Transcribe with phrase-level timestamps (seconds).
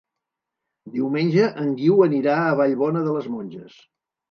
[0.93, 3.79] Diumenge en Guiu anirà a Vallbona de les Monges.